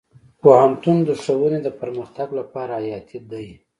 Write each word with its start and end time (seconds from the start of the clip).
پوهنتون 0.41 0.97
د 1.05 1.09
ښوونې 1.23 1.59
د 1.63 1.69
پرمختګ 1.81 2.27
لپاره 2.39 2.73
حیاتي 2.81 3.19
دی. 3.31 3.47